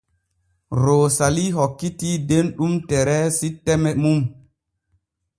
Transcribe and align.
Roosali 0.81 1.43
hokkitii 1.57 2.15
Denɗum 2.31 2.73
Tereesi 2.89 3.47
teme 3.65 3.91
mum. 4.01 4.19